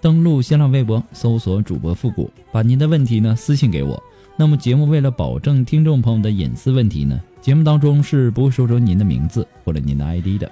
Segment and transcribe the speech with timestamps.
[0.00, 4.00] 登录新浪微博，搜索主播复古，把您的问题呢私信给我。
[4.36, 10.48] 那么节目为了保证听众朋友的隐私问题呢，节目当中是不会说出您的名字或者您的 ID 的。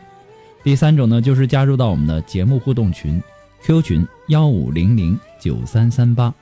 [0.64, 3.22] 第三种呢，就是加入到我们的节目互动群
[3.62, 6.34] ，Q 群幺五零零九三三八，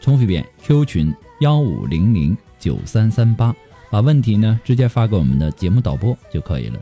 [0.00, 3.54] 重复一遍，Q 群幺五零零九三三八，
[3.88, 6.80] 把问题呢直接发给我们的节目导播就可以了。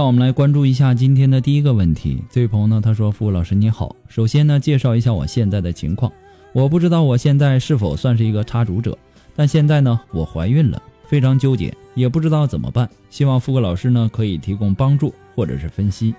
[0.00, 2.24] 让我们来关注一下今天的第一个问题。
[2.30, 6.10] 这位朋友呢，他说：“付老师你好，首先呢，介绍一下我现在的情况。
[6.54, 8.96] 我不知道我现在是否算是一个插足者，
[9.36, 12.88] 但现在呢，我怀孕了，非常纠结，也不知道怎么办。
[13.10, 16.14] 希望付个老师呢可以提供帮助或者是分析。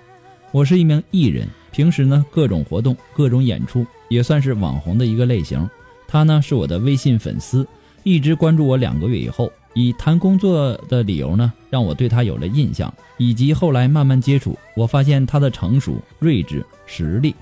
[0.52, 5.68] 我是一名艺人，平时呢各种活动、各种演出，也算是网红的一个类型。
[6.06, 7.66] 他呢是我的微信粉丝，
[8.04, 17.34] 一直关注我两个月以后。”以谈工作的理由呢，让我对他有了印象，以及后来慢慢接触，我发现他的成熟、睿智、实力。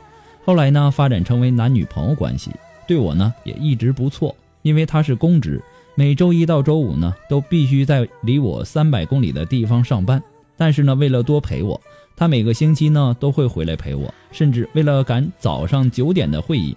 [0.44, 2.50] 后来呢，发展成为男女朋友关系，
[2.86, 4.34] 对我呢也一直不错。
[4.62, 5.58] 因为他是公职，
[5.94, 10.22] 每周一到周五呢都必须在离我三百公里的地方上班。
[10.54, 11.80] 但是呢，为了多陪我，
[12.14, 16.76] 他每个星期呢都会回来陪我，甚至为了赶早上九点的会议，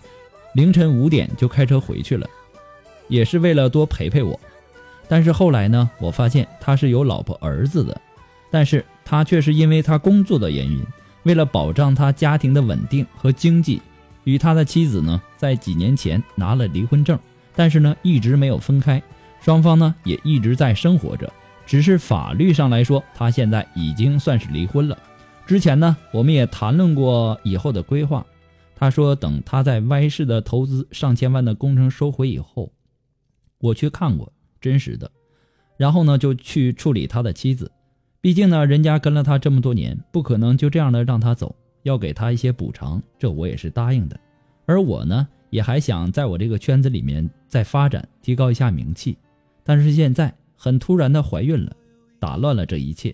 [0.55, 2.25] 凌晨五点就开车回去了，
[3.09, 4.39] 也是为了多陪陪我。
[5.13, 8.01] 但是后来呢，我发现他是有老婆儿子的，
[8.49, 10.83] 但是他却是因为他工作的原因，
[11.21, 13.79] 为了保障他家庭的稳定和经济，
[14.23, 17.19] 与他的妻子呢在几年前拿了离婚证，
[17.55, 18.99] 但是呢一直没有分开，
[19.39, 21.31] 双方呢也一直在生活着，
[21.63, 24.97] 只是法律上来说，他现在已经算是离婚了。
[25.45, 28.25] 之前呢，我们也谈论过以后的规划，
[28.75, 32.71] 他说等他在 Y 市的投资上千万的工程收回以后，
[33.59, 34.33] 我去看过。
[34.63, 35.11] 真实的，
[35.75, 37.69] 然后呢，就去处理他的妻子，
[38.21, 44.17] 毕竟呢，人家跟了他这么多年，不可能就这样的让他走，要给他一些补偿，这我也是答应的。
[44.65, 49.17] 而我呢，也还想在我这个圈子里面再发展，提高一下名气。
[49.65, 51.75] 但是现在很突然的怀孕了，
[52.17, 53.13] 打乱了这一切。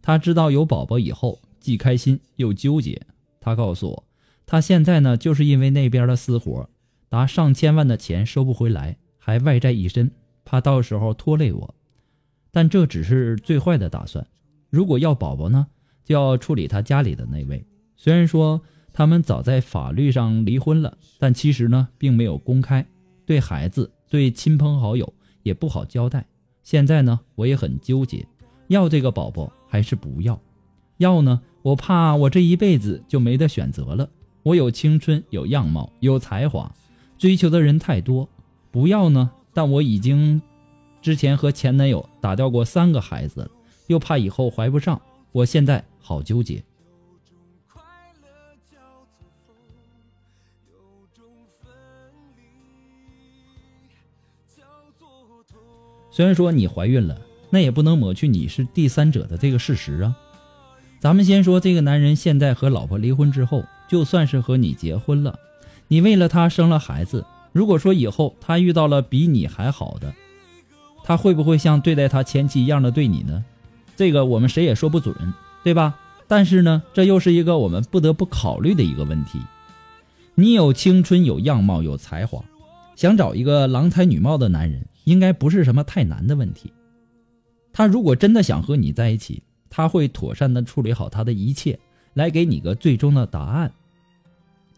[0.00, 2.98] 他知道有宝宝以后，既开心又纠结。
[3.38, 4.04] 他告诉我，
[4.46, 6.68] 他现在呢，就是因为那边的私活，
[7.10, 10.10] 拿上千万的钱收不回来，还外债一身。
[10.46, 11.74] 怕到时候拖累我，
[12.52, 14.26] 但这只是最坏的打算。
[14.70, 15.66] 如果要宝宝呢，
[16.04, 17.66] 就要处理他家里的那位。
[17.96, 18.62] 虽然说
[18.92, 22.86] 他们早在法律上离婚了，但其实呢，并没有公开，
[23.26, 25.12] 对孩子、对亲朋好友
[25.42, 26.24] 也不好交代。
[26.62, 28.26] 现在呢，我也很纠结，
[28.68, 30.40] 要这个宝宝还是不要？
[30.98, 34.08] 要呢，我怕我这一辈子就没得选择了。
[34.44, 36.72] 我有青春，有样貌，有才华，
[37.18, 38.28] 追求的人太多。
[38.70, 39.30] 不要呢？
[39.56, 40.42] 但我已经
[41.00, 43.50] 之前和前男友打掉过三个孩子，
[43.86, 45.00] 又怕以后怀不上，
[45.32, 46.62] 我现在好纠结。
[56.10, 57.18] 虽然说你怀孕了，
[57.48, 60.14] 那也不能抹去你是第三者的这个事实啊。
[61.00, 65.38] 咱们先说这个男人现在和老婆离婚之后，就算是和你结婚了，
[65.88, 67.24] 你为了他生了孩子。
[67.56, 70.12] 如果说以后他遇到了比你还好的，
[71.02, 73.42] 他会不会像对待他前妻一样的对你呢？
[73.96, 75.16] 这个我们谁也说不准，
[75.64, 75.98] 对吧？
[76.28, 79.40] 但是呢，这又是一个我们不得不考虑的一个问题。
[80.34, 82.44] 你有青春，有样貌，有才华，
[82.94, 86.70] 想找一个郎才女貌的男人，应该不是什么太难的问题。
[87.72, 91.78] 他如果真的想和你在一起，他会妥善的处理好他的一切，
[92.12, 93.72] 来给你个最终的答案。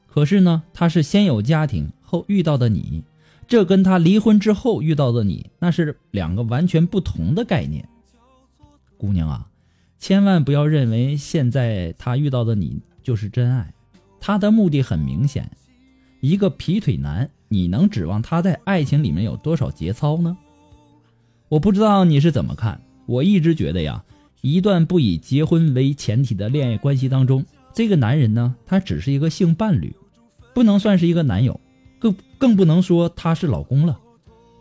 [0.08, 3.04] 可是呢，他是先有家庭后遇到的你，
[3.46, 7.88] 这跟他离婚之后遇到的你，那是两个完全不同的概念。
[8.96, 9.48] 姑娘啊，
[9.98, 13.72] 千万不要认为现在他遇到的你就是真爱。
[14.20, 15.48] 他的目的很明显，
[16.20, 20.36] 一个劈腿男，你能指望他在爱情里面有多少节操呢？
[21.48, 24.04] 我不知道你是怎么看，我一直觉得呀，
[24.40, 27.44] 一段不以结婚为前提的恋爱关系当中，
[27.78, 29.94] 这个男人呢，他只是一个性伴侣，
[30.52, 31.60] 不能算是一个男友，
[32.00, 34.00] 更更不能说他是老公了。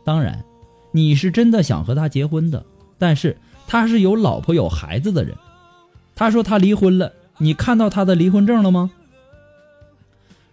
[0.06, 0.46] 当然，
[0.92, 2.64] 你是真的想和他结婚的，
[3.00, 3.36] 但是
[3.66, 5.36] 他是有老婆有孩子的人。
[6.14, 8.92] 他说他离婚了，你看到他的离婚证了吗？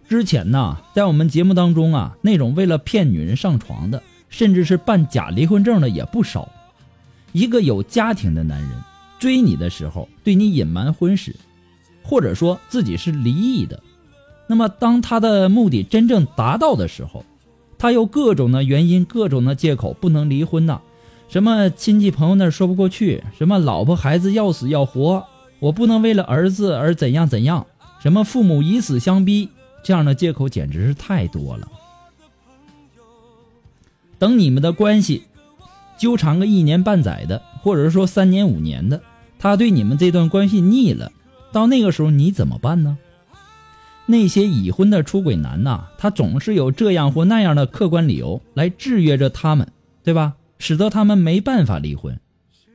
[0.09, 6.51] 之前呢，在我们节目当中啊，那种为了骗女人上床的，甚至是办假离婚证的也不少。
[7.31, 8.71] 一个有家庭的男人
[9.19, 11.35] 追你的时候，对你隐瞒婚史，
[12.07, 13.81] 或者说自己是离异的，
[14.47, 17.25] 那么当他的目的真正达到的时候，
[17.79, 20.81] 他又各种的原因、各种的借口不能离婚呐，
[21.27, 25.25] 什么亲戚朋友那说不过去，什么老婆孩子要死要活，
[25.59, 27.65] 我不能为了儿子而怎样怎样，
[27.99, 29.49] 什么父母以死相逼。
[29.83, 31.67] 这样的借口简直是太多了。
[34.17, 35.23] 等你们的关系
[35.97, 39.01] 纠缠个一年半载的，或者说三年五年的，
[39.37, 41.11] 他对你们这段关系腻了，
[41.55, 42.97] 到那个时候你怎么办呢？
[44.07, 49.71] 那些已婚的出轨男呐，他总是有这样或那样的客观理由来制约着他们，
[50.03, 50.33] 对吧？
[50.59, 52.19] 使得他们没办法离婚。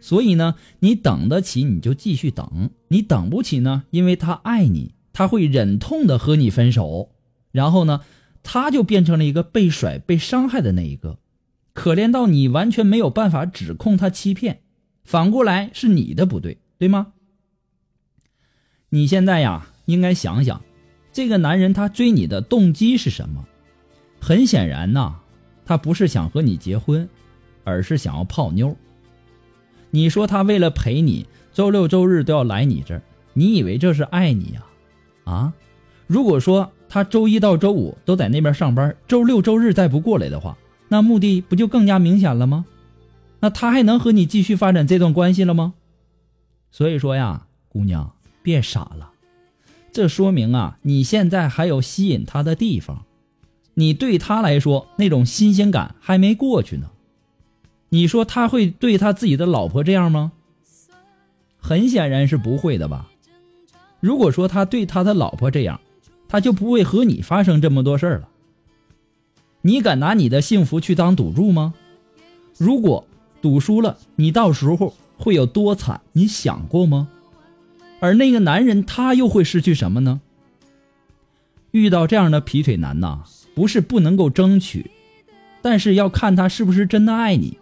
[0.01, 4.95] 所以呢，你等得起你就继续等，你等不起呢，因为他爱你。
[5.13, 7.11] 他会忍痛的和你分手，
[7.53, 8.01] 然后呢，
[8.43, 11.19] 他就变成了一个被甩、被伤害的那一个，
[11.75, 14.61] 可怜到你完全没有办法指控他欺骗，
[15.05, 17.09] 反过来是你的不对，对吗？
[18.93, 20.61] 你现在呀，应该想想，
[21.13, 23.47] 这个男人他追你的动机是什么？
[24.21, 25.15] 很显然呐，
[25.65, 27.09] 他不是想和你结婚，
[27.63, 28.77] 而是想要泡妞。
[29.91, 33.03] 你说他为了陪你，周六周日都要来你这儿，
[33.33, 34.63] 你以为这是爱你呀？
[35.23, 35.53] 啊，
[36.09, 40.59] 如果说他周一到周五都在那边上班，周六周日再不过来的话，
[40.89, 42.67] 那目的不就更加明显了吗？
[43.39, 45.75] 那他还能和你继续发展这段关系了吗？
[46.73, 49.11] 所以说呀，姑娘别傻了，
[49.93, 53.05] 这说明啊，你现在还有吸引他的地方，
[53.75, 56.91] 你对他来说那种新鲜感还没过去呢。
[57.91, 60.33] 你说他会对他自己的老婆这样吗？
[61.59, 63.11] 很显然是不会的吧。
[64.01, 65.81] 如果说他对他的老婆这样，
[66.29, 68.29] 他就不会和你发生这么多事儿了。
[69.63, 71.75] 你敢拿你的幸福去当赌注吗？
[72.57, 73.07] 如果
[73.43, 76.01] 赌输了，你到时候会有多惨？
[76.13, 77.09] 你想过吗？
[78.01, 80.21] 而那个男人他又会失去什么呢？
[81.71, 83.21] 遇到这样的劈腿男呐，
[83.55, 84.91] 不是不能够争取，
[85.63, 87.59] 但是要看他是不是真的爱你，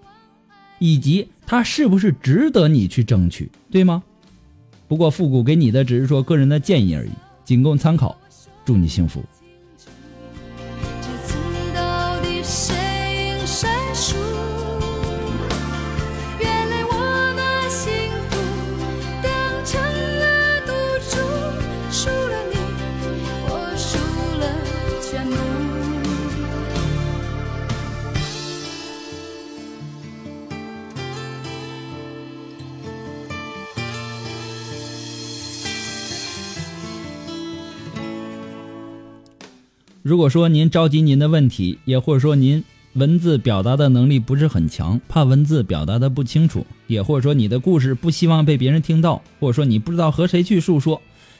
[0.78, 4.02] 以及他是不是值得你去争取，对吗？
[4.86, 7.10] 不过复古给你的只是说个人的建议而已，
[7.44, 8.16] 仅供参考。
[8.64, 9.22] 祝你幸福。
[40.08, 50.98] 如果说您着急您的问题，也或者说您文字表达的能力不是很强，怕文字表达的不清楚，也或者说你的故事不希望被别人听到，或者说你不知道和谁去诉说，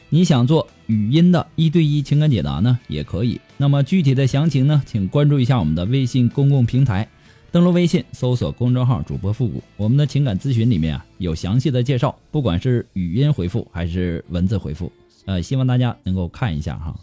[0.09, 3.41] 你想做语音的一对一情感解答呢，也可以。
[3.57, 7.09] 那么具体的详情呢，请关注一下我们的微信公共平台，
[7.51, 14.91] 登录微信搜索公众号主播复古，我们的情感咨询里面啊有详细的介绍，不管是语音回复还是文字回复，
[15.25, 16.95] 呃，希望大家能够看一下哈。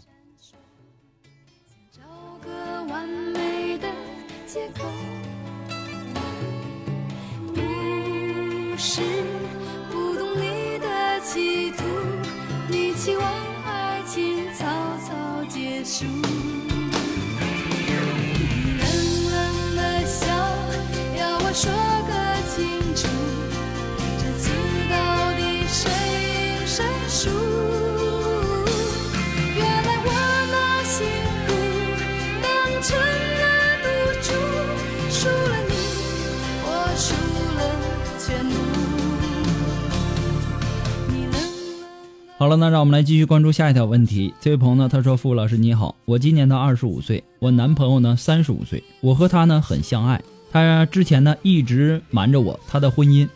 [21.59, 22.13] 说个
[22.53, 23.07] 清楚
[24.19, 24.51] 这次
[24.91, 25.89] 到底谁
[29.55, 30.07] 原来我
[30.85, 31.01] 幸
[31.47, 31.49] 福
[42.37, 44.31] 好了那让我们来继续关注下一条问题。
[44.39, 45.95] 这位朋友呢他说付老师你好。
[46.05, 48.83] 我今年呢二十五岁我男朋友呢三十五岁。
[49.01, 50.21] 我和他呢很相爱。
[50.51, 53.27] 他之前呢一直瞒着我他的婚姻。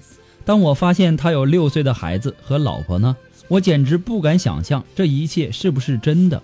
[0.44, 3.16] 当我发现他有六岁的孩子和老婆呢，
[3.48, 6.42] 我简直不敢想象这一切是不是真的。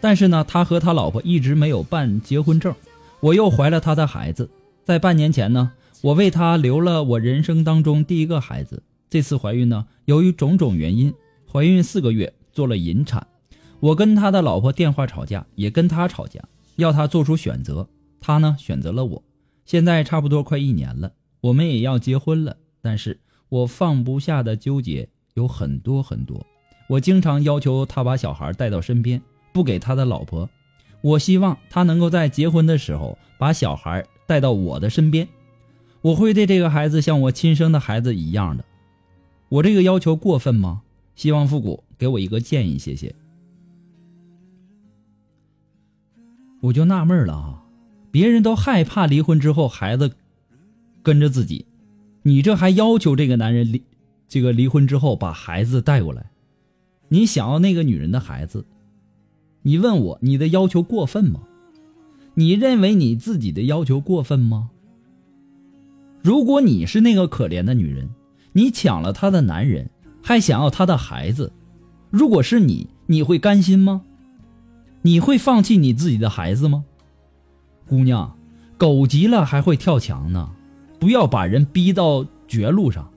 [0.00, 2.74] 但是呢，他和他老婆一直没有办结婚证，
[3.20, 4.48] 我又怀了他的孩子。
[4.84, 8.82] 在半年前呢，我为他留了我人生当中第一个孩子。
[9.08, 11.12] 这次怀孕呢，由于种种原因。”
[11.48, 13.26] 怀孕四个月，做了引产。
[13.80, 16.42] 我跟他的老婆电话吵架，也跟他吵架，
[16.74, 17.88] 要他做出选择。
[18.20, 19.22] 他呢，选择了我。
[19.66, 22.56] 现在差不多快一年了，我们也要结婚了。
[22.80, 23.18] 但是
[23.50, 26.46] 我放不下的纠结有很多很多。
[26.88, 29.20] 我经常要求他把小孩带到身边，
[29.52, 30.48] 不给他的老婆。
[31.02, 35.28] 我希望他能够在结婚的时候把小孩带到我的身边。
[36.00, 38.64] 我会对这个孩子像我亲生的孩子一样的。
[39.48, 40.82] 我这个要求过分吗？
[41.16, 43.14] 希望复古给我一个建议，谢谢。
[46.60, 47.55] 我就纳闷了啊，
[48.16, 50.10] 别人都害怕离婚之后孩子
[51.02, 51.66] 跟着自己，
[52.22, 53.82] 你这还要求这个男人离
[54.26, 56.30] 这个离婚之后把孩子带过来？
[57.08, 58.64] 你想要那个女人的孩子？
[59.60, 61.40] 你问我你的要求过分吗？
[62.32, 64.70] 你认为你自己的要求过分吗？
[66.22, 68.08] 如果你是那个可怜的女人，
[68.54, 69.90] 你抢了他的男人。
[70.22, 71.52] 还想要他的孩子，
[72.08, 74.00] 如果是你，你会甘心吗？
[75.02, 76.82] 你会放弃你自己的孩子吗？
[77.88, 78.36] 姑娘，
[78.76, 80.50] 狗急了还会跳墙呢，
[80.98, 83.10] 不要把人逼到绝路上。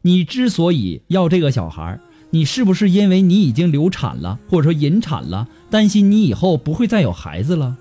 [0.00, 7.76] 你之所以要这个小孩，你是不是因为你已经流产了，或者说引产了，担心你以后不会再有孩子了，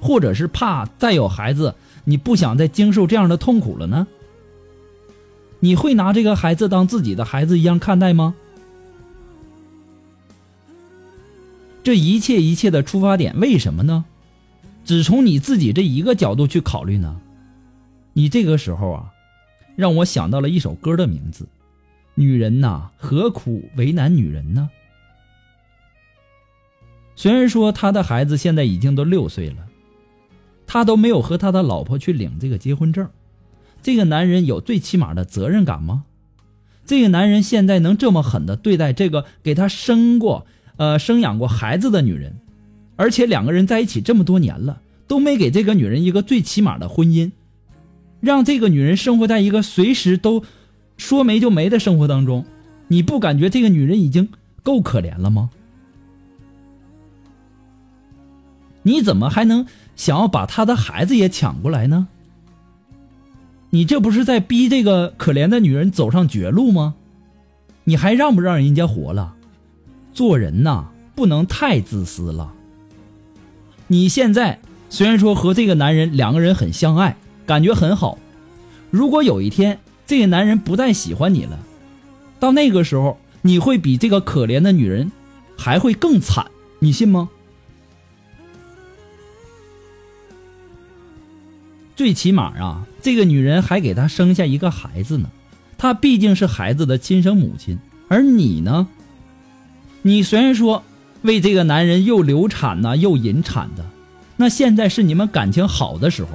[0.00, 1.74] 或者是怕再有孩子，
[2.04, 4.06] 你不想再经受这样的痛苦了呢？
[5.60, 8.34] 你会拿这个孩子当自己的孩子一样看待吗？
[11.82, 14.04] 这一切一切的出发点为什么呢？
[14.88, 17.20] 只从你自己这一个角度去考虑呢？
[18.14, 19.12] 你这个时候啊，
[19.76, 21.46] 让我想到了一首歌的名字
[22.16, 24.70] ：“女人呐，何苦为难女人呢？”
[27.16, 29.66] 虽然说他的孩子现在已经都六岁了，
[30.66, 33.10] 他都没有和他的老婆去领这个结婚证。
[33.82, 36.04] 这个男人有最起码的责任感吗？
[36.86, 40.46] 这个男人现在能这么狠的对待这个给他生过、
[40.78, 42.38] 呃生养过孩子的女人，
[42.98, 47.30] 而且两个人在一起这么多年了，都没给这个女人一个最起码的婚姻，
[48.20, 50.42] 让这个女人生活在一个随时都
[50.96, 52.44] 说没就没的生活当中，
[52.88, 54.28] 你不感觉这个女人已经
[54.64, 55.50] 够可怜了吗？
[58.82, 62.08] 你怎么还能想要把她的孩子也抢过来呢？
[63.70, 66.96] 你这不是在逼这个可怜的女人走上绝路吗？
[67.84, 69.36] 你还让不让人家活了？
[70.12, 72.54] 做人呐，不能太自私了。
[73.88, 77.16] 你现在虽然说和这个男人两个人很相爱，
[77.46, 78.18] 感觉很好，
[78.90, 81.58] 如果有一天这个男人不再喜欢你了，
[82.38, 85.10] 到那个时候你会比这个可怜的女人
[85.56, 86.46] 还会更惨，
[86.78, 87.28] 你信吗？
[91.96, 95.28] 最起码啊，这个女人还给他生下一个孩子呢，
[95.76, 97.78] 她毕竟是孩子的亲生母亲。
[98.06, 98.86] 而你呢？
[100.02, 100.84] 你虽然说
[101.28, 103.84] 为这个男人又流产呢，又引产的，
[104.36, 106.30] 那现在是你们感情好的时候。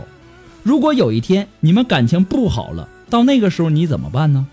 [0.62, 4.46] 如果有一天你们感情不好了，到那个时候你怎么办呢？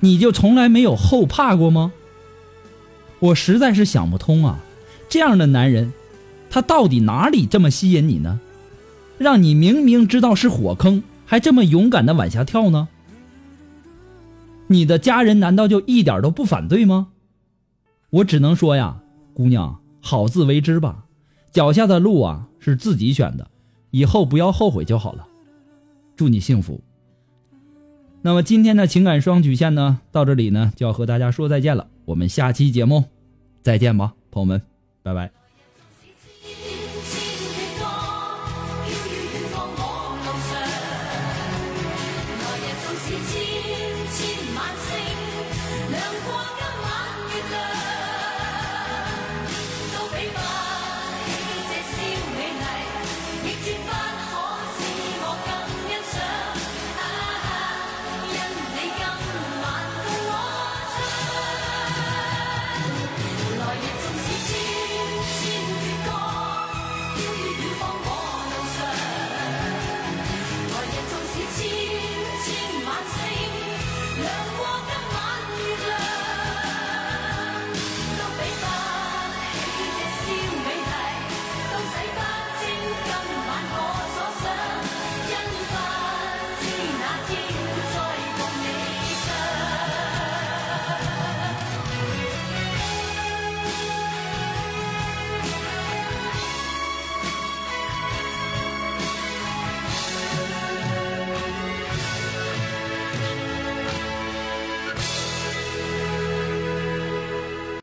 [0.00, 1.92] 你就从来没有后怕过吗？
[3.18, 4.60] 我实在是想不通啊，
[5.10, 5.92] 这样的男人，
[6.48, 8.40] 他到底哪里这么吸引你呢？
[9.18, 12.88] 让你明明知道是火坑，还这么勇敢的往下跳呢？
[14.68, 17.08] 你的家人难道就一点都不反对吗？
[18.10, 18.96] 我只能说呀，
[19.38, 21.04] 姑娘，好自为之吧。
[21.52, 23.48] 脚下的路啊是自己选的，
[23.92, 25.28] 以后不要后悔就好了。
[26.16, 26.80] 祝你幸福。
[28.20, 31.86] 那么今天的情感双曲线呢，到这里呢就要和大家说再见了。
[32.04, 33.04] 我们下期节目
[33.62, 34.60] 再见吧，朋友们，
[35.04, 35.30] 拜拜。